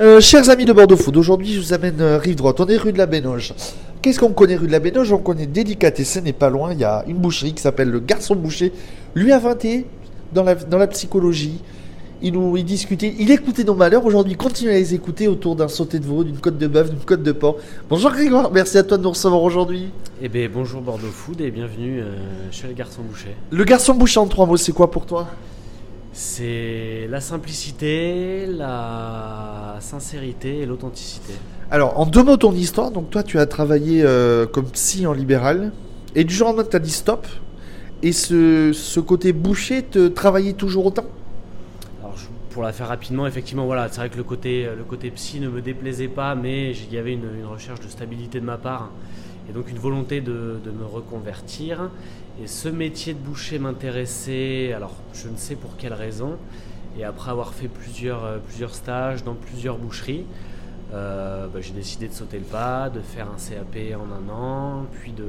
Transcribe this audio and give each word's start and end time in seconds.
Euh, 0.00 0.22
chers 0.22 0.48
amis 0.48 0.64
de 0.64 0.72
Bordeaux 0.72 0.96
Food, 0.96 1.18
aujourd'hui 1.18 1.52
je 1.52 1.60
vous 1.60 1.74
amène 1.74 2.00
euh, 2.00 2.16
rive 2.16 2.36
droite, 2.36 2.58
on 2.60 2.66
est 2.66 2.78
rue 2.78 2.94
de 2.94 2.96
la 2.96 3.04
Bénoge. 3.04 3.52
Qu'est-ce 4.00 4.18
qu'on 4.18 4.32
connaît 4.32 4.56
rue 4.56 4.66
de 4.66 4.72
la 4.72 4.80
Bénoge? 4.80 5.12
On 5.12 5.18
connaît 5.18 5.44
Délicatessen 5.44 6.24
n'est 6.24 6.32
pas 6.32 6.48
loin, 6.48 6.72
il 6.72 6.78
y 6.78 6.84
a 6.84 7.04
une 7.06 7.18
boucherie 7.18 7.52
qui 7.52 7.60
s'appelle 7.60 7.90
le 7.90 8.00
Garçon 8.00 8.34
Boucher. 8.34 8.72
Lui 9.14 9.32
a 9.32 9.38
20 9.38 9.66
dans 10.32 10.44
la, 10.44 10.54
dans 10.54 10.78
la 10.78 10.86
psychologie, 10.86 11.60
il 12.22 12.32
nous 12.32 12.56
il 12.56 12.64
discutait, 12.64 13.14
il 13.18 13.30
écoutait 13.30 13.64
nos 13.64 13.74
malheurs, 13.74 14.06
aujourd'hui 14.06 14.32
il 14.32 14.38
continue 14.38 14.70
à 14.70 14.76
les 14.76 14.94
écouter 14.94 15.28
autour 15.28 15.56
d'un 15.56 15.68
sauté 15.68 15.98
de 15.98 16.06
veau, 16.06 16.24
d'une 16.24 16.38
côte 16.38 16.56
de 16.56 16.66
bœuf, 16.68 16.88
d'une 16.88 17.04
côte 17.04 17.22
de 17.22 17.32
porc. 17.32 17.58
Bonjour 17.90 18.12
Grégoire, 18.12 18.50
merci 18.50 18.78
à 18.78 18.84
toi 18.84 18.96
de 18.96 19.02
nous 19.02 19.10
recevoir 19.10 19.42
aujourd'hui. 19.42 19.90
Eh 20.22 20.30
bien 20.30 20.48
bonjour 20.50 20.80
Bordeaux 20.80 21.08
Food 21.08 21.42
et 21.42 21.50
bienvenue 21.50 22.00
euh, 22.00 22.16
chez 22.50 22.66
le 22.66 22.72
Garçon 22.72 23.02
Boucher. 23.02 23.36
Le 23.50 23.64
Garçon 23.64 23.92
Boucher 23.92 24.20
en 24.20 24.26
trois 24.26 24.46
mots, 24.46 24.56
c'est 24.56 24.72
quoi 24.72 24.90
pour 24.90 25.04
toi? 25.04 25.28
C'est 26.12 27.06
la 27.08 27.20
simplicité, 27.20 28.46
la 28.46 29.76
sincérité 29.80 30.58
et 30.58 30.66
l'authenticité. 30.66 31.32
Alors, 31.70 31.98
en 31.98 32.04
deux 32.04 32.22
mots, 32.22 32.36
ton 32.36 32.52
histoire. 32.52 32.90
Donc, 32.90 33.08
toi, 33.10 33.22
tu 33.22 33.38
as 33.38 33.46
travaillé 33.46 34.02
euh, 34.04 34.46
comme 34.46 34.66
psy 34.66 35.06
en 35.06 35.14
libéral. 35.14 35.72
Et 36.14 36.24
du 36.24 36.34
jour 36.34 36.48
au 36.48 36.50
lendemain, 36.50 36.68
tu 36.70 36.76
as 36.76 36.80
dit 36.80 36.90
stop. 36.90 37.26
Et 38.02 38.12
ce, 38.12 38.72
ce 38.74 39.00
côté 39.00 39.32
boucher 39.32 39.82
te 39.82 40.08
travaillait 40.08 40.52
toujours 40.52 40.84
autant? 40.86 41.04
Alors 42.02 42.16
je- 42.16 42.26
pour 42.50 42.62
la 42.62 42.72
faire 42.72 42.88
rapidement, 42.88 43.26
effectivement, 43.26 43.64
voilà, 43.64 43.88
c'est 43.88 43.98
vrai 43.98 44.10
que 44.10 44.16
le 44.16 44.24
côté, 44.24 44.68
le 44.76 44.84
côté 44.84 45.10
psy 45.12 45.40
ne 45.40 45.48
me 45.48 45.62
déplaisait 45.62 46.08
pas, 46.08 46.34
mais 46.34 46.72
il 46.72 46.92
y 46.92 46.98
avait 46.98 47.12
une, 47.12 47.28
une 47.38 47.46
recherche 47.46 47.80
de 47.80 47.88
stabilité 47.88 48.40
de 48.40 48.44
ma 48.44 48.58
part 48.58 48.90
et 49.48 49.52
donc 49.52 49.70
une 49.70 49.78
volonté 49.78 50.20
de, 50.20 50.58
de 50.64 50.70
me 50.70 50.84
reconvertir. 50.84 51.90
Et 52.42 52.46
ce 52.46 52.68
métier 52.68 53.12
de 53.14 53.18
boucher 53.18 53.58
m'intéressait, 53.58 54.72
alors 54.72 54.94
je 55.14 55.28
ne 55.28 55.36
sais 55.36 55.54
pour 55.54 55.76
quelle 55.76 55.92
raison, 55.94 56.36
et 56.98 57.04
après 57.04 57.30
avoir 57.30 57.52
fait 57.54 57.68
plusieurs, 57.68 58.24
euh, 58.24 58.38
plusieurs 58.38 58.74
stages 58.74 59.24
dans 59.24 59.34
plusieurs 59.34 59.76
boucheries, 59.78 60.24
euh, 60.94 61.46
bah, 61.48 61.60
j'ai 61.60 61.72
décidé 61.72 62.08
de 62.08 62.12
sauter 62.14 62.38
le 62.38 62.44
pas, 62.44 62.90
de 62.90 63.00
faire 63.00 63.26
un 63.28 63.36
CAP 63.38 63.94
en 63.98 64.12
un 64.12 64.32
an, 64.34 64.86
puis 65.00 65.12
de, 65.12 65.24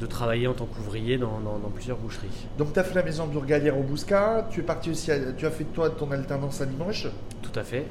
de 0.00 0.06
travailler 0.06 0.46
en 0.46 0.52
tant 0.54 0.66
qu'ouvrier 0.66 1.16
dans, 1.18 1.38
dans- 1.40 1.58
dans 1.58 1.68
plusieurs 1.70 1.96
boucheries. 1.98 2.46
Donc, 2.58 2.72
tu 2.72 2.78
as 2.78 2.84
fait 2.84 2.94
la 2.94 3.02
maison 3.02 3.26
burgalière 3.26 3.78
au 3.78 3.82
Bouscat. 3.82 4.46
Tu 4.50 4.60
es 4.60 4.62
parti 4.62 4.90
aussi, 4.90 5.10
à- 5.10 5.32
tu 5.32 5.46
as 5.46 5.50
fait 5.50 5.64
toi 5.64 5.90
ton 5.90 6.10
alternance 6.10 6.60
à 6.60 6.64
Limoges? 6.66 7.10
Tout 7.42 7.58
à 7.58 7.62
fait. 7.64 7.86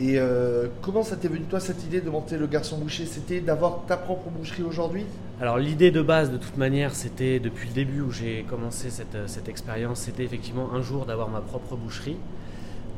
Et 0.00 0.18
euh, 0.18 0.68
comment 0.80 1.02
ça 1.02 1.16
t'est 1.16 1.28
venu, 1.28 1.42
toi, 1.42 1.60
cette 1.60 1.84
idée 1.84 2.00
de 2.00 2.08
monter 2.08 2.38
le 2.38 2.46
Garçon 2.46 2.78
Boucher? 2.78 3.04
C'était 3.04 3.40
d'avoir 3.40 3.84
ta 3.86 3.96
propre 3.96 4.30
boucherie 4.30 4.62
aujourd'hui? 4.62 5.04
Alors 5.40 5.58
l'idée 5.58 5.90
de 5.90 6.00
base, 6.00 6.30
de 6.30 6.38
toute 6.38 6.56
manière, 6.56 6.94
c'était 6.94 7.38
depuis 7.40 7.68
le 7.68 7.74
début 7.74 8.00
où 8.00 8.10
j'ai 8.10 8.44
commencé 8.48 8.88
cette, 8.88 9.14
euh, 9.14 9.26
cette 9.26 9.48
expérience, 9.48 10.00
c'était 10.00 10.24
effectivement 10.24 10.72
un 10.72 10.80
jour 10.80 11.04
d'avoir 11.04 11.28
ma 11.28 11.40
propre 11.40 11.76
boucherie. 11.76 12.16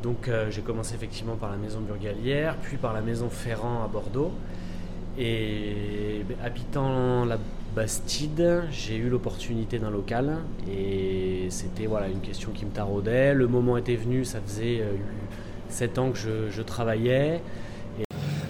Donc 0.04 0.28
euh, 0.28 0.50
j'ai 0.50 0.60
commencé 0.60 0.94
effectivement 0.94 1.34
par 1.34 1.50
la 1.50 1.56
maison 1.56 1.80
burgalière, 1.80 2.56
puis 2.62 2.76
par 2.76 2.92
la 2.92 3.00
maison 3.00 3.28
Ferrand 3.28 3.82
à 3.82 3.88
Bordeaux. 3.88 4.30
Et 5.18 6.22
habitant 6.44 7.24
la 7.24 7.38
Bastide, 7.74 8.64
j'ai 8.70 8.96
eu 8.96 9.08
l'opportunité 9.08 9.78
d'un 9.80 9.90
local 9.90 10.36
et 10.70 11.46
c'était 11.50 11.86
voilà 11.86 12.08
une 12.08 12.20
question 12.20 12.50
qui 12.52 12.64
me 12.64 12.70
taraudait. 12.70 13.34
Le 13.34 13.48
moment 13.48 13.76
était 13.76 13.96
venu, 13.96 14.24
ça 14.24 14.40
faisait 14.40 14.82
7 15.74 15.98
ans 15.98 16.10
que 16.10 16.18
je, 16.18 16.50
je 16.54 16.62
travaillais. 16.62 17.42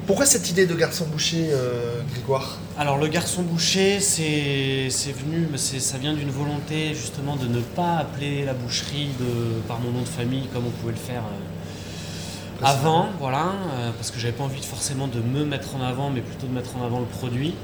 Pourquoi 0.07 0.27
cette 0.27 0.51
idée 0.51 0.67
de 0.67 0.75
Garçon 0.75 1.07
Boucher, 1.07 1.47
euh, 1.51 2.01
Grégoire? 2.13 2.59
Alors 2.79 2.99
le 2.99 3.07
garçon 3.09 3.43
boucher, 3.43 4.01
c'est 4.01 4.89
c'est 4.91 5.13
venu, 5.13 5.49
mais 5.51 5.57
c'est- 5.57 5.81
ça 5.81 5.97
vient 5.97 6.13
d'une 6.13 6.29
volonté 6.29 6.93
justement 6.95 7.37
de 7.37 7.47
ne 7.47 7.61
pas 7.61 7.97
appeler 7.97 8.45
la 8.45 8.53
boucherie 8.53 9.09
de, 9.19 9.61
par 9.67 9.81
mon 9.81 9.91
nom 9.93 10.03
de 10.03 10.09
famille 10.09 10.47
comme 10.53 10.67
on 10.67 10.71
pouvait 10.71 10.93
le 10.93 10.99
faire 10.99 11.23
euh, 11.23 12.67
avant, 12.67 13.07
voilà, 13.19 13.53
euh, 13.79 13.91
parce 13.97 14.11
que 14.11 14.19
j'avais 14.19 14.35
pas 14.35 14.45
envie 14.45 14.61
de- 14.61 14.65
forcément 14.67 15.07
de 15.09 15.21
me 15.21 15.45
mettre 15.47 15.75
en 15.75 15.83
avant, 15.83 16.11
mais 16.11 16.21
plutôt 16.21 16.47
de 16.47 16.53
mettre 16.53 16.77
en 16.77 16.85
avant 16.85 17.01
le 17.01 17.07
produit. 17.07 17.55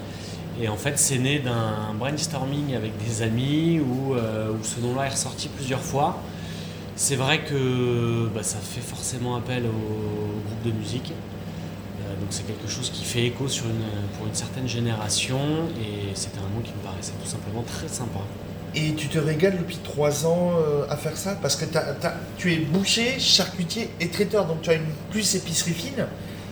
Et 0.60 0.68
en 0.68 0.76
fait, 0.76 0.98
c'est 0.98 1.18
né 1.18 1.38
d'un 1.40 1.94
brainstorming 1.98 2.74
avec 2.74 2.92
des 3.04 3.20
amis 3.22 3.80
où, 3.80 4.14
euh, 4.14 4.50
où 4.50 4.64
ce 4.64 4.80
nom-là 4.80 5.06
est 5.06 5.10
ressorti 5.10 5.48
plusieurs 5.48 5.80
fois. 5.82 6.18
C'est 7.02 7.16
vrai 7.16 7.40
que 7.40 8.28
bah, 8.34 8.42
ça 8.42 8.58
fait 8.58 8.82
forcément 8.82 9.34
appel 9.34 9.64
au, 9.64 9.70
groupe 9.70 10.62
de 10.66 10.70
musique. 10.70 11.12
Euh, 11.12 12.20
donc 12.20 12.26
c'est 12.28 12.46
quelque 12.46 12.68
chose 12.68 12.90
qui 12.90 13.04
fait 13.04 13.24
écho 13.24 13.48
sur 13.48 13.64
une, 13.64 14.18
pour 14.18 14.26
une 14.26 14.34
certaine 14.34 14.68
génération 14.68 15.38
et 15.80 16.14
c'était 16.14 16.40
un 16.40 16.54
nom 16.54 16.60
qui 16.62 16.72
me 16.72 16.84
paraissait 16.84 17.14
tout 17.22 17.26
simplement 17.26 17.62
très 17.62 17.88
sympa. 17.88 18.20
Et 18.74 18.92
tu 18.92 19.08
te 19.08 19.18
régales 19.18 19.56
depuis 19.56 19.78
trois 19.78 20.26
ans 20.26 20.52
euh, 20.58 20.84
à 20.90 20.96
faire 20.98 21.16
ça? 21.16 21.38
Parce 21.40 21.56
que 21.56 21.64
tu 22.36 22.52
es 22.52 22.58
boucher, 22.58 23.18
charcutier 23.18 23.88
et 23.98 24.08
traiteur, 24.08 24.44
donc 24.44 24.60
tu 24.60 24.68
as 24.68 24.74
une 24.74 24.92
plus 25.10 25.34
épicerie 25.34 25.72
fine, 25.72 26.06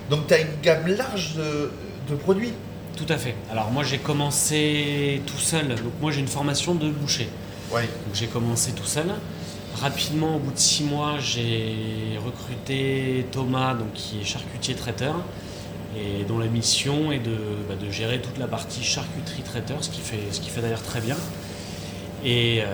donc 0.08 0.28
tu 0.28 0.32
as 0.32 0.40
une 0.40 0.60
gamme 0.62 0.86
large 0.86 1.34
de, 1.36 1.70
de 2.08 2.16
produits. 2.16 2.54
Tout 2.96 3.06
à 3.10 3.18
fait. 3.18 3.34
Alors 3.52 3.70
moi 3.70 3.84
j'ai 3.84 3.98
commencé 3.98 5.20
tout 5.26 5.36
seul, 5.36 5.68
donc 5.68 5.92
moi 6.00 6.10
j'ai 6.10 6.20
une 6.20 6.26
formation 6.26 6.74
de 6.74 6.88
boucher. 6.88 7.28
Ouais. 7.70 7.82
Donc 7.82 8.14
j'ai 8.14 8.28
commencé 8.28 8.72
tout 8.72 8.86
seul. 8.86 9.08
Rapidement, 9.76 10.36
au 10.36 10.38
bout 10.40 10.52
de 10.52 10.58
six 10.58 10.82
mois, 10.82 11.18
j'ai 11.20 12.18
recruté 12.24 13.26
Thomas, 13.30 13.74
donc, 13.74 13.92
qui 13.94 14.20
est 14.20 14.24
charcutier 14.24 14.74
traiteur, 14.74 15.14
et 15.96 16.24
dont 16.24 16.38
la 16.38 16.46
mission 16.46 17.12
est 17.12 17.20
de, 17.20 17.36
bah, 17.68 17.74
de 17.80 17.88
gérer 17.90 18.20
toute 18.20 18.38
la 18.38 18.48
partie 18.48 18.82
charcuterie 18.82 19.42
traiteur, 19.42 19.78
ce 19.84 19.90
qui 19.90 20.00
fait, 20.00 20.18
ce 20.32 20.40
qui 20.40 20.50
fait 20.50 20.60
d'ailleurs 20.62 20.82
très 20.82 21.00
bien. 21.00 21.16
Et, 22.24 22.60
euh, 22.62 22.64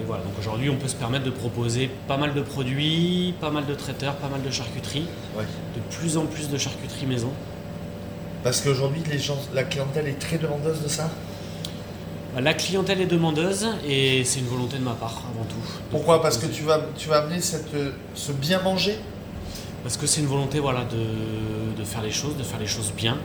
et 0.00 0.04
voilà, 0.06 0.22
donc 0.24 0.32
aujourd'hui 0.38 0.70
on 0.70 0.76
peut 0.76 0.88
se 0.88 0.94
permettre 0.96 1.24
de 1.24 1.30
proposer 1.30 1.90
pas 2.08 2.16
mal 2.16 2.32
de 2.32 2.40
produits, 2.40 3.34
pas 3.40 3.50
mal 3.50 3.66
de 3.66 3.74
traiteurs, 3.74 4.14
pas 4.16 4.28
mal 4.28 4.42
de 4.42 4.50
charcuterie, 4.50 5.04
Ouais. 5.36 5.44
de 5.76 5.80
plus 5.96 6.16
en 6.16 6.24
plus 6.24 6.48
de 6.48 6.56
charcuterie 6.56 7.06
maison. 7.06 7.30
Parce 8.42 8.60
qu'aujourd'hui, 8.62 9.02
les 9.10 9.18
gens, 9.18 9.38
la 9.54 9.62
clientèle 9.64 10.06
est 10.06 10.18
très 10.18 10.38
demandeuse 10.38 10.82
de 10.82 10.88
ça? 10.88 11.10
La 12.40 12.52
clientèle 12.54 13.00
est 13.00 13.06
demandeuse 13.06 13.68
et 13.88 14.24
c'est 14.24 14.40
une 14.40 14.46
volonté 14.46 14.76
de 14.78 14.82
ma 14.82 14.92
part 14.94 15.22
avant 15.32 15.44
tout. 15.44 15.54
Pourquoi? 15.90 16.20
Parce 16.20 16.36
que 16.36 16.46
proposer- 16.46 16.52
tu 16.52 16.62
vas, 16.64 16.80
tu 16.96 17.08
vas 17.08 17.18
amener 17.18 17.40
cette, 17.40 17.72
euh, 17.74 17.90
ce 18.14 18.32
bien 18.32 18.60
manger? 18.60 18.96
Parce 19.84 19.96
que 19.96 20.06
c'est 20.06 20.20
une 20.20 20.26
volonté 20.26 20.58
voilà, 20.58 20.80
de, 20.84 21.78
de 21.80 21.84
faire 21.84 22.02
les 22.02 22.10
choses, 22.10 22.36
de 22.36 22.42
faire 22.42 22.58
les 22.58 22.66
choses 22.66 22.92
bien 22.96 23.16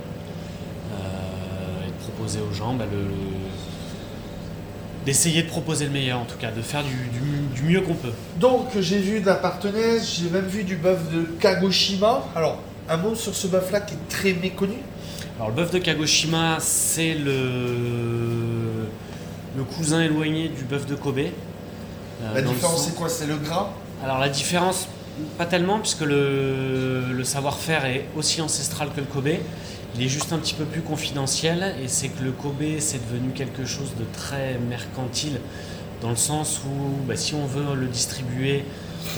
euh, 0.93 1.85
et 1.85 1.87
de 1.87 1.93
proposer 2.03 2.39
aux 2.39 2.53
gens 2.53 2.73
bah, 2.75 2.85
le, 2.91 2.99
d'essayer 5.05 5.41
de 5.43 5.47
proposer 5.47 5.85
le 5.85 5.91
meilleur 5.91 6.19
en 6.19 6.25
tout 6.25 6.37
cas, 6.37 6.51
de 6.51 6.61
faire 6.61 6.83
du, 6.83 6.89
du- 6.93 7.61
du 7.61 7.63
mieux 7.63 7.81
qu'on 7.81 7.95
peut. 7.95 8.11
Donc, 8.39 8.67
j'ai 8.79 8.99
vu 8.99 9.21
de 9.21 9.25
la 9.25 9.35
partenaise, 9.35 10.17
j'ai 10.21 10.29
même 10.29 10.45
vu 10.45 10.63
du 10.63 10.75
bœuf 10.75 10.99
de 11.11 11.23
Kagoshima. 11.39 12.25
Alors, 12.35 12.59
un 12.87 12.97
mot 12.97 13.15
sur 13.15 13.33
ce 13.33 13.47
bœuf-là 13.47 13.81
qui 13.81 13.95
est 13.95 14.09
très 14.09 14.33
méconnu. 14.33 14.75
Alors 15.37 15.49
le 15.49 15.55
bœuf 15.55 15.71
de 15.71 15.77
Kagoshima, 15.79 16.57
c'est 16.59 17.13
le, 17.13 17.31
le 19.57 19.63
cousin 19.63 20.01
éloigné 20.01 20.49
du 20.49 20.63
bœuf 20.63 20.85
de 20.85 20.95
Kobe. 20.95 21.19
euh, 21.19 22.33
La 22.33 22.41
différence, 22.41 22.85
c'est 22.85 22.95
quoi? 22.95 23.09
C'est 23.09 23.27
le 23.27 23.37
gras? 23.37 23.69
Alors 24.03 24.19
la 24.19 24.29
différence, 24.29 24.87
pas 25.37 25.45
tellement, 25.45 25.79
puisque 25.79 26.01
le, 26.01 27.11
le 27.11 27.23
savoir-faire 27.23 27.85
est 27.85 28.05
aussi 28.15 28.41
ancestral 28.41 28.89
que 28.95 29.01
le 29.01 29.07
Kobe. 29.07 29.29
Il 29.95 30.03
est 30.03 30.07
juste 30.07 30.31
un 30.33 30.37
petit 30.37 30.53
peu 30.53 30.65
plus 30.65 30.81
confidentiel, 30.81 31.73
et 31.83 31.87
c'est 31.87 32.09
que 32.09 32.23
le 32.23 32.31
Kobe, 32.31 32.61
c'est 32.79 33.03
devenu 33.09 33.31
quelque 33.31 33.65
chose 33.65 33.93
de 33.99 34.05
très 34.13 34.59
mercantile, 34.69 35.39
dans 36.01 36.11
le 36.11 36.15
sens 36.15 36.61
où 36.65 37.05
bah, 37.07 37.17
si 37.17 37.33
on 37.33 37.45
veut 37.45 37.75
le 37.75 37.87
distribuer, 37.87 38.63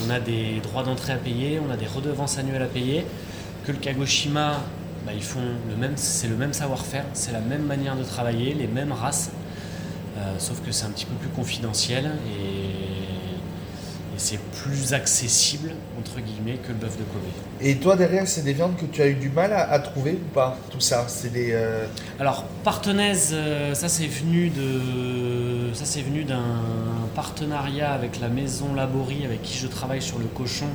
on 0.08 0.10
a 0.10 0.20
des 0.20 0.62
droits 0.64 0.84
d'entrée 0.84 1.12
à 1.14 1.18
payer, 1.18 1.60
on 1.68 1.72
a 1.72 1.76
des 1.76 1.88
redevances 1.88 2.38
annuelles 2.38 2.62
à 2.64 2.68
payer, 2.68 3.06
que 3.68 3.74
le 3.74 3.80
Kagoshima, 3.80 4.62
bah, 5.06 5.12
ils 5.14 5.22
font 5.22 5.42
le 5.70 5.76
même, 5.76 5.94
c'est 5.98 6.30
le 6.30 6.36
même 6.36 6.54
savoir-faire, 6.54 7.04
c'est 7.14 7.34
la 7.34 7.42
même 7.42 7.64
manière 7.64 7.98
de 7.98 8.04
travailler, 8.04 8.54
les 8.54 8.68
mêmes 8.68 8.94
races, 8.94 9.32
euh, 10.22 10.36
sauf 10.40 10.62
que 10.66 10.72
c'est 10.72 10.86
un 10.86 10.90
petit 10.92 11.06
peu 11.06 11.16
plus 11.16 11.30
confidentiel 11.30 12.12
et, 12.28 12.40
et 14.14 14.18
c'est 14.18 14.40
plus 14.40 14.94
accessible 14.94 15.72
entre 15.98 16.20
guillemets 16.22 16.58
que 16.58 16.70
le 16.70 16.76
bœuf 16.76 16.98
de 16.98 17.04
Kobe. 17.04 17.22
Et 17.60 17.76
toi, 17.78 17.96
derrière, 17.96 18.28
c'est 18.28 18.44
des 18.44 18.54
viandes 18.54 18.76
que 18.78 18.86
tu 18.86 19.02
as 19.02 19.08
eu 19.08 19.16
du 19.16 19.30
mal 19.30 19.52
à, 19.54 19.70
à 19.72 19.80
trouver 19.80 20.14
ou 20.14 20.34
pas 20.34 20.58
Tout 20.70 20.80
ça, 20.80 21.06
c'est 21.08 21.32
des. 21.32 21.50
euh, 21.54 21.86
Alors 22.20 22.44
partenaise, 22.64 23.32
euh, 23.34 23.74
ça 23.74 23.90
c'est 23.90 24.08
venu 24.08 24.50
de, 24.50 25.74
ça 25.74 25.86
c'est 25.86 26.02
venu 26.02 26.24
d'un 26.24 26.44
partenariat 27.16 27.92
avec 27.92 28.20
la 28.20 28.30
maison 28.30 28.74
Laborie 28.74 29.26
avec 29.26 29.42
qui 29.42 29.58
je 29.58 29.68
travaille 29.68 30.02
sur 30.02 30.18
le 30.20 30.26
cochon 30.26 30.68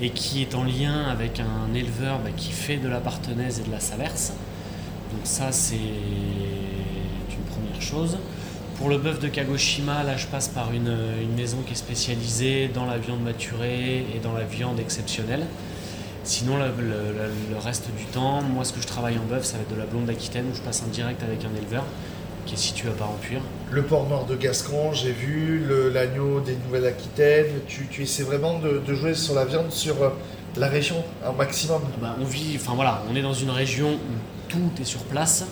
et 0.00 0.10
qui 0.10 0.42
est 0.42 0.54
en 0.54 0.64
lien 0.64 1.04
avec 1.10 1.40
un 1.40 1.74
éleveur 1.74 2.18
bah, 2.20 2.30
qui 2.36 2.52
fait 2.52 2.76
de 2.78 2.88
la 2.88 2.98
partenaise 3.00 3.60
et 3.60 3.66
de 3.66 3.70
la 3.72 3.80
saverse. 3.80 4.32
Donc 5.12 5.20
ça 5.24 5.52
c'est 5.52 5.74
une 5.76 7.44
première 7.50 7.80
chose. 7.82 8.18
Pour 8.78 8.88
le 8.88 8.98
bœuf 8.98 9.20
de 9.20 9.28
Kagoshima, 9.28 10.02
là 10.02 10.16
je 10.16 10.26
passe 10.26 10.48
par 10.48 10.72
une, 10.72 10.96
une 11.22 11.34
maison 11.34 11.58
qui 11.66 11.72
est 11.72 11.76
spécialisée 11.76 12.68
dans 12.68 12.86
la 12.86 12.98
viande 12.98 13.22
maturée 13.22 13.98
et 14.14 14.18
dans 14.22 14.32
la 14.32 14.44
viande 14.44 14.80
exceptionnelle. 14.80 15.46
Sinon, 16.24 16.56
le, 16.56 16.66
le- 16.82 16.88
le- 17.12 17.52
le 17.52 17.58
reste 17.58 17.88
du 17.96 18.04
temps, 18.06 18.42
moi, 18.42 18.64
ce 18.64 18.72
que 18.72 18.80
je 18.80 18.86
travaille 18.86 19.18
en 19.18 19.24
bœuf, 19.28 19.44
ça 19.44 19.56
va 19.56 19.62
être 19.62 19.74
de 19.74 19.78
la 19.78 19.86
blonde 19.86 20.06
d'Aquitaine 20.06 20.46
où 20.52 20.54
je 20.56 20.60
passe 20.60 20.82
en 20.86 20.90
direct 20.90 21.22
avec 21.22 21.44
un 21.44 21.56
éleveur 21.60 21.84
qui 22.46 22.54
est 22.54 22.58
situé 22.58 22.88
à 22.88 22.92
Parampuire. 22.92 23.40
Le 23.70 23.82
port 23.82 24.08
nord 24.08 24.26
de 24.26 24.34
Gascon, 24.36 24.92
j'ai 24.92 25.12
vu, 25.12 25.64
l'agneau 25.92 26.40
des 26.40 26.56
Nouvelles-Aquitaines. 26.66 27.46
Tu, 27.68 27.86
tu 27.88 28.02
essaies 28.02 28.22
vraiment 28.24 28.58
de, 28.58 28.80
de 28.84 28.94
jouer 28.94 29.14
sur 29.14 29.34
la 29.34 29.44
viande 29.44 29.70
sur 29.70 30.00
euh, 30.02 30.08
La 30.56 30.68
région, 30.68 30.96
un 31.24 31.32
maximum 31.32 31.82
bah, 32.00 32.16
On 32.20 32.24
vit, 32.24 32.56
enfin 32.56 32.72
voilà, 32.74 33.02
on 33.10 33.16
est 33.16 33.22
dans 33.22 33.34
une 33.34 33.50
région 33.50 33.90
où 33.92 34.48
tout 34.48 34.70
est 34.80 34.84
sur 34.84 35.00
place. 35.04 35.44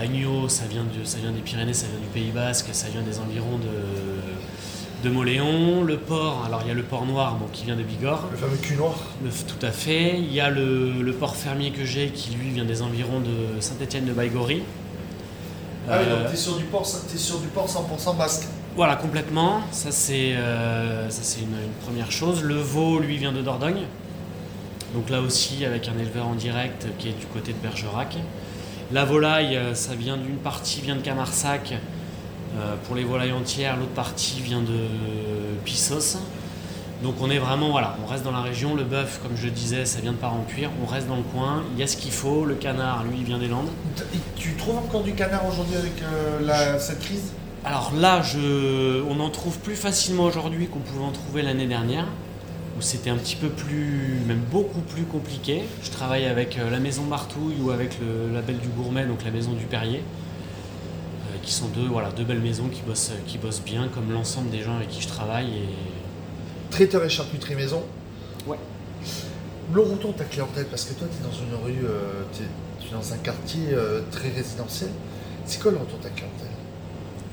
Euh, 0.00 0.02
L'agneau, 0.02 0.48
ça 0.48 0.64
vient, 0.66 0.84
de, 0.84 1.04
ça 1.04 1.18
vient 1.18 1.32
des 1.32 1.40
Pyrénées, 1.40 1.74
ça 1.74 1.86
vient 1.86 2.00
du 2.00 2.06
Pays 2.06 2.30
Basque, 2.32 2.68
ça 2.72 2.88
vient 2.88 3.02
des 3.02 3.18
environs 3.18 3.58
de, 3.58 5.08
de 5.08 5.14
Moléon. 5.14 5.84
Le 5.84 5.96
porc, 5.96 6.44
alors 6.46 6.60
il 6.64 6.68
y 6.68 6.70
a 6.70 6.74
le 6.74 6.82
porc 6.82 7.06
noir 7.06 7.36
bon, 7.36 7.46
qui 7.52 7.64
vient 7.64 7.76
de 7.76 7.82
Bigorre. 7.82 8.28
Le 8.30 8.36
fameux 8.36 8.56
cul 8.56 8.76
noir 8.76 8.94
le, 9.24 9.30
Tout 9.30 9.64
à 9.64 9.70
fait. 9.70 10.18
Il 10.18 10.32
y 10.32 10.40
a 10.40 10.50
le, 10.50 11.02
le 11.02 11.12
porc 11.12 11.36
fermier 11.36 11.70
que 11.70 11.84
j'ai 11.84 12.08
qui 12.08 12.34
lui 12.34 12.50
vient 12.50 12.64
des 12.64 12.82
environs 12.82 13.20
de 13.20 13.60
Saint-Étienne 13.60 14.04
de 14.04 14.12
Baïgorry. 14.12 14.62
Ah 15.88 15.98
oui, 16.00 16.10
donc 16.10 16.28
tu 16.28 16.34
es 16.34 16.36
sur 16.36 16.56
du 16.56 16.64
porc, 16.64 16.86
es 17.14 17.18
sur 17.18 17.38
du 17.38 17.48
porc 17.48 17.66
100% 17.66 18.16
basque. 18.16 18.44
Voilà, 18.76 18.96
complètement. 18.96 19.62
Ça, 19.72 19.90
c'est 19.90 20.34
euh, 20.36 21.08
une, 21.40 21.48
une, 21.48 21.72
première 21.84 22.12
chose. 22.12 22.42
Le 22.42 22.54
veau, 22.54 23.00
lui, 23.00 23.16
vient 23.16 23.32
de 23.32 23.42
Dordogne. 23.42 23.82
Donc 24.94 25.10
là 25.10 25.20
aussi, 25.20 25.64
avec 25.64 25.88
un 25.88 25.98
éleveur 25.98 26.26
en 26.26 26.34
direct 26.34 26.86
qui 26.98 27.08
est 27.08 27.18
du 27.18 27.26
côté 27.26 27.52
de 27.52 27.58
Bergerac. 27.58 28.16
La 28.92 29.04
volaille, 29.04 29.56
euh, 29.56 29.74
ça 29.74 29.94
vient 29.94 30.16
d'une 30.16 30.38
partie 30.38 30.80
vient 30.80 30.96
de 30.96 31.00
Camarsac 31.00 31.74
euh, 32.58 32.74
pour 32.84 32.96
les 32.96 33.04
volailles 33.04 33.32
entières, 33.32 33.76
l'autre 33.76 33.92
partie 33.92 34.40
vient 34.40 34.60
de 34.60 34.88
Pissos. 35.64 36.18
Donc 37.00 37.14
on 37.20 37.30
est 37.30 37.38
vraiment, 37.38 37.70
voilà, 37.70 37.96
on 38.04 38.06
reste 38.10 38.24
dans 38.24 38.32
la 38.32 38.42
région. 38.42 38.74
Le 38.74 38.82
bœuf, 38.82 39.20
comme 39.22 39.36
je 39.36 39.44
le 39.44 39.52
disais, 39.52 39.86
ça 39.86 40.00
vient 40.00 40.10
de 40.10 40.16
Part-en-Cuire. 40.16 40.70
On 40.82 40.86
reste 40.86 41.06
dans 41.06 41.16
le 41.16 41.22
coin. 41.22 41.62
Il 41.72 41.80
y 41.80 41.82
a 41.84 41.86
ce 41.86 41.96
qu'il 41.96 42.10
faut. 42.10 42.44
Le 42.44 42.56
canard, 42.56 43.04
lui, 43.04 43.22
vient 43.22 43.38
des 43.38 43.48
Landes. 43.48 43.70
Tu 44.36 44.54
trouves 44.54 44.78
encore 44.78 45.02
du 45.02 45.12
canard 45.12 45.46
aujourd'hui 45.46 45.76
avec 45.76 46.02
euh, 46.02 46.78
cette 46.78 47.00
crise? 47.00 47.32
Alors 47.64 47.92
là, 47.96 48.22
je, 48.22 49.02
on 49.08 49.20
en 49.20 49.30
trouve 49.30 49.58
plus 49.60 49.76
facilement 49.76 50.24
aujourd'hui 50.24 50.66
qu'on 50.66 50.80
pouvait 50.80 51.04
en 51.04 51.12
trouver 51.12 51.42
l'année 51.42 51.66
dernière 51.66 52.06
où 52.80 52.82
c'était 52.82 53.10
un 53.10 53.16
petit 53.18 53.36
peu 53.36 53.50
plus, 53.50 54.22
même 54.26 54.40
beaucoup 54.50 54.80
plus 54.80 55.02
compliqué. 55.02 55.64
Je 55.82 55.90
travaille 55.90 56.24
avec 56.24 56.58
euh, 56.58 56.70
la 56.70 56.78
maison 56.78 57.02
Martouille 57.02 57.60
ou 57.60 57.70
avec 57.70 57.98
le 58.00 58.32
label 58.32 58.56
du 58.56 58.68
Gourmet, 58.68 59.04
donc 59.04 59.22
la 59.22 59.30
maison 59.30 59.52
du 59.52 59.66
Perrier, 59.66 59.98
euh, 59.98 61.36
qui 61.42 61.52
sont 61.52 61.68
deux, 61.68 61.86
voilà, 61.86 62.10
deux 62.10 62.24
belles 62.24 62.40
maisons 62.40 62.68
qui 62.68 62.80
bossent, 62.80 63.12
qui 63.26 63.36
bossent 63.36 63.60
bien, 63.60 63.88
comme 63.88 64.10
l'ensemble 64.10 64.48
des 64.48 64.62
gens 64.62 64.76
avec 64.76 64.88
qui 64.88 65.02
je 65.02 65.08
travaille. 65.08 65.48
Et... 65.48 65.68
Traiteur 66.70 67.04
et 67.04 67.10
charcuterie 67.10 67.54
maison 67.54 67.82
Ouais. 68.46 68.56
Le 69.74 69.80
retour 69.82 70.14
de 70.14 70.18
ta 70.18 70.24
clientèle, 70.24 70.64
parce 70.70 70.86
que 70.86 70.94
toi, 70.94 71.06
tu 71.10 71.22
es 71.22 71.28
dans 71.28 71.36
une 71.36 71.62
rue, 71.62 71.84
euh, 71.84 72.22
tu 72.32 72.44
es, 72.44 72.92
dans 72.92 73.12
un 73.12 73.18
quartier 73.18 73.68
très 74.10 74.30
résidentiel. 74.30 74.90
C'est 75.44 75.62
quoi 75.62 75.70
le 75.70 75.76
retour 75.76 75.98
de 75.98 76.04
ta 76.04 76.08
clientèle? 76.08 76.48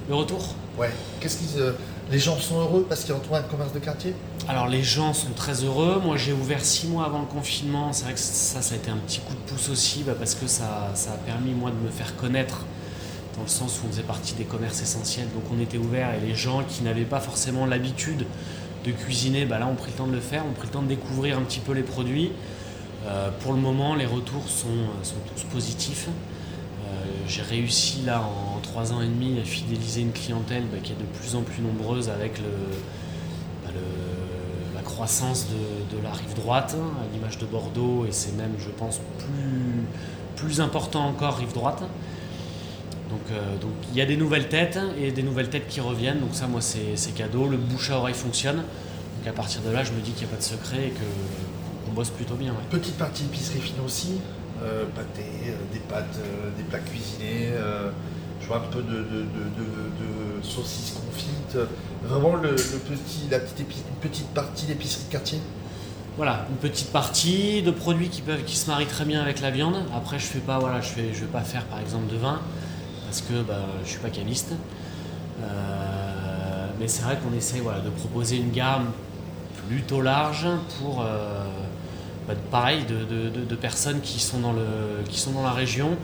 Le 0.08 0.14
retour? 0.14 0.54
Ouais. 0.78 0.92
Qu'est-ce 1.20 1.38
qu'ils 1.38 1.64
les 2.12 2.20
gens 2.20 2.38
sont 2.38 2.60
heureux 2.60 2.86
parce 2.88 3.04
qu'ils 3.04 3.14
retrouvent 3.14 3.38
un 3.38 3.44
commerce 3.44 3.74
de 3.74 3.80
quartier 3.80 4.14
Alors 4.48 4.68
les 4.68 4.84
gens 4.84 5.14
sont 5.14 5.32
très 5.36 5.64
heureux. 5.64 6.02
Moi 6.04 6.16
j'ai 6.18 6.34
ouvert 6.34 6.64
six 6.64 6.88
mois 6.88 7.06
avant 7.06 7.20
le 7.20 7.26
confinement. 7.26 7.92
C'est 7.92 8.06
vrai 8.06 8.14
que 8.14 8.20
ça, 8.20 8.62
ça 8.62 8.76
a 8.76 8.78
été 8.78 8.90
un 8.90 8.98
petit 8.98 9.20
coup 9.20 9.34
de 9.34 9.52
pouce 9.52 9.70
aussi 9.70 10.04
bah, 10.04 10.14
parce 10.18 10.36
que 10.36 10.48
ça, 10.48 10.94
a 10.94 11.18
permis 11.26 11.52
moi 11.52 11.72
de 11.72 11.86
me 11.86 11.90
faire 11.90 12.16
connaître 12.16 12.66
dans 13.36 13.44
le 13.44 13.50
sens 13.50 13.80
où 13.82 13.88
on 13.88 13.92
faisait 13.92 14.04
partie 14.04 14.34
des 14.36 14.46
commerces 14.46 14.82
essentiels. 14.82 15.28
Donc 15.34 15.44
on 15.54 15.62
était 15.62 15.78
ouvert 15.78 16.14
et 16.14 16.26
les 16.26 16.36
gens 16.36 16.64
qui 16.64 16.84
n'avaient 16.84 17.04
pas 17.04 17.20
forcément 17.20 17.66
l'habitude 17.66 18.26
de 18.86 18.92
cuisiner, 18.92 19.46
bah, 19.46 19.60
là 19.60 19.68
ont 19.68 19.76
pris 19.76 19.92
le 19.92 19.98
temps 19.98 20.08
de 20.08 20.14
le 20.14 20.22
faire, 20.22 20.46
ont 20.46 20.54
pris 20.54 20.68
le 20.68 20.74
temps 20.74 20.84
de 20.84 20.88
découvrir 20.88 21.38
un 21.38 21.42
petit 21.42 21.60
peu 21.60 21.74
les 21.74 21.84
produits. 21.84 22.32
Euh, 23.06 23.30
pour 23.42 23.54
le 23.54 23.60
moment 23.60 23.96
les 23.96 24.06
retours 24.06 24.48
sont, 24.48 24.68
sont 25.04 25.16
tous 25.36 25.44
positifs. 25.44 26.08
Euh, 26.08 27.06
j'ai 27.28 27.42
réussi 27.42 28.02
là 28.06 28.22
en 28.22 28.57
trois 28.78 28.94
ans 28.94 29.02
et 29.02 29.08
demi 29.08 29.40
à 29.40 29.44
fidéliser 29.44 30.02
une 30.02 30.12
clientèle 30.12 30.62
bah, 30.72 30.78
qui 30.84 30.92
est 30.92 30.96
de 30.96 31.18
plus 31.20 31.34
en 31.36 31.42
plus 31.42 31.64
nombreuse 31.64 32.10
avec 32.10 32.34
bah, 33.66 33.72
la 34.76 34.82
croissance 34.84 35.48
de, 35.48 36.04
la 36.04 36.12
rive 36.12 36.36
droite, 36.36 36.76
hein, 36.80 36.92
à 37.02 37.12
l'image 37.12 37.40
de 37.40 37.48
Bordeaux, 37.48 38.06
et 38.08 38.12
c'est 38.12 38.38
même, 38.38 38.54
je 38.60 38.70
pense, 38.70 39.02
plus, 40.36 40.62
important 40.62 41.08
encore 41.08 41.38
rive 41.38 41.54
droite. 41.54 41.82
Euh, 43.32 43.58
donc, 43.60 43.72
il 43.92 43.98
y 43.98 44.02
a 44.02 44.06
des 44.06 44.16
nouvelles 44.16 44.48
têtes 44.48 44.78
et 45.02 45.12
des 45.12 45.24
nouvelles 45.24 45.50
têtes 45.50 45.68
qui 45.68 45.82
reviennent. 45.82 46.20
Donc 46.20 46.36
ça, 46.36 46.46
moi, 46.46 46.62
c'est 46.62 47.16
cadeau. 47.16 47.48
Le 47.48 47.58
bouche 47.58 47.90
à 47.90 47.98
oreille 47.98 48.14
fonctionne. 48.14 48.58
Donc 48.58 49.28
à 49.28 49.34
partir 49.34 49.62
de 49.64 49.72
là, 49.72 49.84
je 49.84 49.92
me 49.92 50.02
dis 50.02 50.12
qu'il 50.12 50.28
n'y 50.28 50.34
a 50.34 50.36
pas 50.36 50.40
de 50.40 50.48
secret 50.48 50.90
et 50.90 50.94
qu'on 51.88 51.94
bosse 51.94 52.12
plutôt 52.12 52.36
bien. 52.36 52.54
Petite 52.70 52.98
partie 53.00 53.24
épicerie 53.24 53.60
fine 53.60 53.84
aussi. 53.84 54.20
Euh, 54.64 54.86
pâté, 54.96 55.24
euh, 55.48 55.56
des 55.72 55.80
pâtes, 55.80 56.18
euh, 56.18 56.50
des 56.58 56.64
plats 56.64 56.80
cuisinés, 56.80 57.50
un 58.56 58.60
peu 58.60 58.82
de, 58.82 59.26
saucisses 60.42 60.94
confites. 60.94 61.58
Vraiment 62.04 62.36
le, 62.36 62.52
petit, 62.52 63.28
la 63.30 63.40
petite, 63.40 63.60
une 63.60 64.10
petite 64.10 64.28
partie 64.30 64.66
d'épicerie 64.66 65.06
de 65.06 65.12
quartier. 65.12 65.40
Voilà, 66.16 66.46
une 66.50 66.58
petite 66.58 66.92
partie 66.92 67.62
de 67.62 67.72
produits 67.72 68.10
qui 68.10 68.22
peuvent, 68.22 68.44
qui 68.44 68.56
se 68.56 68.70
marient 68.70 68.88
très 68.88 69.06
bien 69.06 69.22
avec 69.22 69.42
la 69.42 69.52
viande. 69.52 69.76
Après, 69.96 70.18
je 70.18 70.26
fais 70.26 70.40
pas, 70.40 70.58
voilà, 70.60 70.82
je 70.82 70.90
fais, 70.90 71.14
je 71.14 71.22
vais 71.22 71.32
pas 71.32 71.42
faire 71.42 71.66
par 71.66 71.80
exemple 71.80 72.12
de 72.12 72.18
vin 72.18 72.40
parce 73.06 73.22
que 73.22 73.42
bah, 73.42 73.60
je 73.84 73.90
suis 73.90 74.00
pas 74.00 74.10
caviste. 74.10 74.54
mais 76.80 76.88
c'est 76.88 77.04
vrai 77.04 77.18
qu'on 77.18 77.36
essaie 77.36 77.60
voilà, 77.60 77.80
de 77.80 77.90
proposer 77.90 78.38
une 78.38 78.52
gamme 78.52 78.92
plutôt 79.68 80.02
large 80.02 80.48
pour 80.80 81.04
bah, 82.28 82.34
pareil, 82.52 82.84
de, 82.86 83.56
personnes 83.56 84.02
qui 84.02 84.20
sont, 84.20 84.40
dans 84.40 84.52
le, 84.52 84.66
qui 85.08 85.20
sont 85.20 85.32
dans 85.32 85.44
la 85.44 85.52
région 85.52 85.98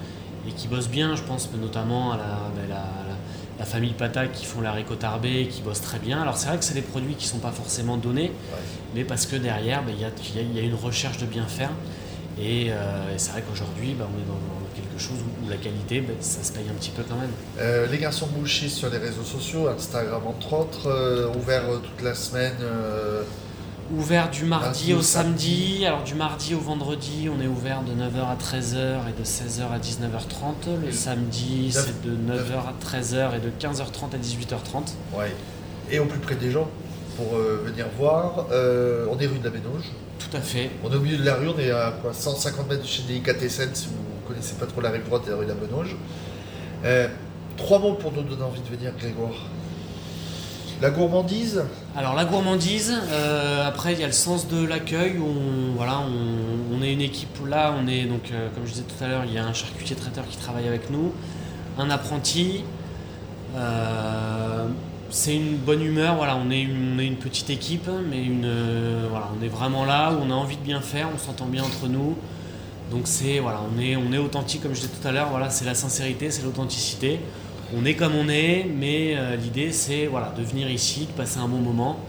et 0.48 0.52
qui 0.52 0.68
bossent 0.68 0.90
bien. 0.90 1.16
Je 1.16 1.24
pense 1.24 1.50
notamment 1.60 2.14
à 2.14 2.18
la, 2.18 3.66
famille 3.66 3.94
Pata 3.94 4.28
qui 4.28 4.46
font 4.46 4.60
la 4.60 4.74
récotarbée, 4.74 5.48
qui 5.48 5.62
bossent 5.62 5.82
très 5.82 5.98
bien. 5.98 6.22
Alors 6.22 6.38
c'est 6.38 6.48
vrai 6.48 6.58
que 6.58 6.66
c'est 6.66 6.74
des 6.74 6.82
produits 6.82 7.16
qui 7.16 7.26
ne 7.28 7.32
sont 7.32 7.40
pas 7.40 7.52
forcément 7.52 7.96
donnés, 7.96 8.32
mais 8.94 9.06
parce 9.06 9.26
que 9.26 9.38
derrière, 9.38 9.84
bah, 9.84 9.92
il 9.94 10.02
y, 10.02 10.60
a, 10.60 10.62
une 10.62 10.76
recherche 10.76 11.18
de 11.18 11.26
bien 11.26 11.46
faire. 11.48 11.72
Et, 12.38 12.72
euh, 12.72 13.18
c'est 13.18 13.32
vrai 13.32 13.44
qu'aujourd'hui, 13.48 13.96
bah, 13.98 14.06
on 14.14 14.20
est 14.20 14.26
dans, 14.26 14.38
quelque 14.76 15.00
chose 15.00 15.20
où, 15.22 15.50
la 15.50 15.56
qualité, 15.58 16.04
ça 16.20 16.44
se 16.44 16.52
paye 16.52 16.66
un 16.70 16.74
petit 16.74 16.90
peu 16.90 17.04
quand 17.08 17.16
même. 17.16 17.32
Euh, 17.60 17.88
les 17.88 18.00
garçons 18.00 18.28
bouchés 18.28 18.70
sur 18.70 18.90
les 18.90 18.98
réseaux 18.98 19.24
sociaux, 19.24 19.68
Instagram 19.70 20.24
entre 20.28 20.54
autres, 20.54 20.88
euh, 20.88 21.32
ouvert 21.36 21.64
toute 21.82 22.04
la 22.04 22.16
semaine 22.16 22.58
Ouvert 23.92 24.30
du 24.30 24.46
mardi 24.46 24.94
au 24.94 25.02
samedi. 25.02 25.86
Alors 25.86 26.04
du 26.04 26.16
mardi 26.16 26.56
au 26.56 26.60
vendredi, 26.60 27.30
on 27.30 27.42
est 27.42 27.48
ouvert 27.48 27.82
de 27.84 27.92
9h 27.92 28.24
à 28.24 28.36
13h 28.36 29.10
et 29.10 29.20
de 29.20 29.26
16h 29.26 29.72
à 29.72 29.78
19h30. 29.78 30.86
Le 30.86 30.92
samedi, 30.92 31.72
c'est 31.72 32.02
de 32.02 32.12
9h 32.12 32.54
à 32.66 32.74
13h 32.82 33.36
et 33.36 33.40
de 33.40 33.50
15h30 33.60 34.16
à 34.16 34.18
18h30. 34.18 34.94
Ouais. 35.14 35.34
Et 35.92 36.00
au 36.00 36.06
plus 36.06 36.20
près 36.20 36.36
des 36.36 36.50
gens 36.50 36.70
pour 37.18 37.38
euh, 37.38 37.62
venir 37.66 37.86
voir. 37.98 38.48
Euh, 38.52 39.06
on 39.12 39.20
est 39.20 39.28
rue 39.28 39.40
de 39.40 39.44
la 39.44 39.50
Bénoge. 39.50 39.92
Tout 40.18 40.36
à 40.36 40.42
fait. 40.42 40.72
On 40.84 40.92
est 40.92 40.96
au 40.96 41.02
milieu 41.02 41.18
de 41.18 41.26
la 41.26 41.36
rue, 41.36 41.50
on 41.50 41.60
est 41.60 41.72
à 41.72 41.94
quoi, 42.02 42.14
150 42.14 42.70
mètres 42.70 42.84
de 42.84 42.88
chez 42.88 43.04
Delicatessen 43.04 43.70
si 43.74 43.88
vous 43.88 43.94
ne 43.96 44.28
connaissez 44.28 44.56
pas 44.56 44.66
trop 44.66 44.82
la 44.82 44.92
rive 44.92 45.06
droite 45.06 45.26
de 45.26 45.32
la 45.32 45.38
rue 45.38 45.46
de 45.46 45.50
la 45.50 45.56
Bénoge. 45.56 45.96
Euh, 46.86 47.08
trois 47.58 47.80
mots 47.80 47.94
pour 47.94 48.12
nous 48.14 48.24
donner 48.24 48.44
envie 48.44 48.62
de 48.62 48.76
venir, 48.76 48.94
Grégoire. 48.98 49.48
La 50.84 50.90
gourmandise 50.90 51.64
Alors 51.96 52.14
la 52.14 52.26
gourmandise, 52.26 52.94
euh, 53.10 53.66
après 53.66 53.94
il 53.94 54.02
y 54.02 54.04
a 54.04 54.08
le 54.08 54.12
sens 54.12 54.50
de 54.50 54.66
l'accueil. 54.66 55.14
On, 55.18 55.78
voilà, 55.78 56.02
on, 56.02 56.84
est 56.84 56.92
une 56.92 57.00
équipe 57.00 57.38
là, 57.48 57.74
on 57.82 57.88
est 57.88 58.04
donc 58.04 58.30
euh, 58.34 58.50
comme 58.54 58.66
je 58.66 58.72
disais 58.72 58.84
tout 58.84 59.02
à 59.02 59.08
l'heure, 59.08 59.24
il 59.26 59.32
y 59.32 59.38
a 59.38 59.46
un 59.46 59.54
charcutier 59.54 59.96
traiteur 59.96 60.28
qui 60.28 60.36
travaille 60.36 60.68
avec 60.68 60.90
nous, 60.90 61.14
un 61.80 61.90
apprenti. 61.90 62.66
Euh, 63.56 64.68
c'est 65.10 65.34
une 65.34 65.56
bonne 65.56 65.82
humeur, 65.82 66.18
voilà, 66.18 66.36
on 66.36 66.52
est 66.52 66.62
une, 66.62 67.16
petite 67.16 67.50
équipe, 67.50 67.90
mais 68.10 68.26
on 68.30 69.42
est 69.42 69.48
vraiment 69.48 69.86
là 69.86 70.12
on 70.22 70.30
a 70.32 70.34
envie 70.34 70.58
de 70.58 70.64
bien 70.64 70.82
faire, 70.82 71.08
on 71.16 71.18
s'entend 71.18 71.46
bien 71.46 71.64
entre 71.64 71.88
nous. 71.88 72.18
Donc 72.92 73.04
c'est 73.06 73.40
voilà, 73.40 73.62
on 73.74 73.80
est, 73.80 73.96
on 73.96 74.12
authentique 74.22 74.62
comme 74.62 74.74
je 74.74 74.82
disais 74.82 74.92
tout 75.02 75.08
à 75.08 75.14
l'heure, 75.14 75.30
voilà, 75.30 75.50
c'est 75.50 75.64
la 75.64 75.76
sincérité, 75.76 76.30
c'est 76.30 76.44
l'authenticité 76.44 77.22
on 77.76 77.86
est 77.86 77.96
comme 77.96 78.16
on 78.16 78.30
est, 78.30 78.66
mais 78.66 79.16
euh, 79.16 79.36
l'idée 79.36 79.72
c'est 79.72 80.06
voilà, 80.06 80.34
de 80.38 80.44
venir 80.44 80.70
ici, 80.70 81.06
de 81.06 81.12
passer 81.12 81.40
un 81.40 81.48
bon 81.48 81.58
moment 81.58 82.00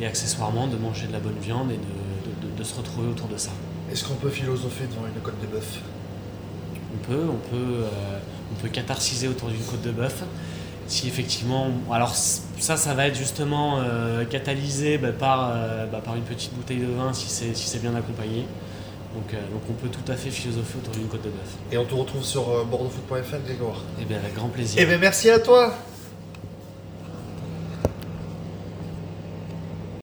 et 0.00 0.06
accessoirement 0.06 0.66
de 0.66 0.76
manger 0.76 1.06
de 1.06 1.12
la 1.12 1.20
bonne 1.20 1.38
viande 1.40 1.70
et 1.70 1.76
de, 1.76 2.64
se 2.64 2.74
retrouver 2.74 3.08
autour 3.08 3.28
de 3.28 3.36
ça. 3.36 3.50
Est-ce 3.92 4.04
qu'on 4.04 4.14
peut 4.14 4.30
philosopher 4.30 4.84
devant 4.86 5.06
une 5.06 5.20
côte 5.20 5.38
de 5.42 5.46
bœuf? 5.46 5.80
On 6.94 7.06
peut, 7.06 7.26
on 7.28 7.50
peut, 7.50 7.82
euh, 7.82 8.18
on 8.50 8.54
peut 8.62 8.68
catharsiser 8.68 9.28
autour 9.28 9.50
d'une 9.50 9.60
côte 9.60 9.82
de 9.82 9.90
bœuf. 9.90 10.22
Si 10.86 11.08
effectivement, 11.08 11.68
alors 11.92 12.14
ça, 12.14 12.78
ça 12.78 12.94
va 12.94 13.06
être 13.08 13.16
justement 13.16 13.80
euh, 13.80 14.24
catalysé 14.24 14.96
bah, 14.96 15.12
par, 15.12 15.52
bah, 15.92 16.00
par 16.02 16.16
une 16.16 16.22
petite 16.22 16.54
bouteille 16.54 16.78
de 16.78 16.86
vin 16.86 17.12
si 17.12 17.28
c'est 17.28 17.54
si 17.54 17.78
bien 17.80 17.94
accompagné. 17.94 18.46
Euh, 19.16 19.36
donc, 19.52 19.62
on 19.70 19.72
peut 19.74 19.88
tout 19.88 20.10
à 20.10 20.16
fait 20.16 20.30
philosopher 20.30 20.78
autour 20.78 20.92
d'une 20.94 21.08
côte 21.08 21.22
de 21.22 21.30
bœuf. 21.30 21.54
Et 21.72 21.78
on 21.78 21.84
te 21.84 21.94
retrouve 21.94 22.24
sur 22.24 22.48
euh, 22.50 22.64
bordeauxfoot.fr, 22.64 23.36
Grégoire 23.46 23.82
Eh 24.00 24.04
bien, 24.04 24.18
avec 24.18 24.34
grand 24.34 24.48
plaisir. 24.48 24.80
Eh 24.82 24.86
bien, 24.86 24.98
merci 24.98 25.30
à 25.30 25.38
toi 25.38 25.74